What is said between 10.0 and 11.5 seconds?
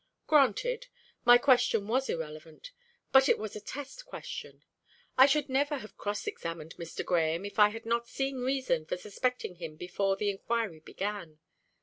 the inquiry began.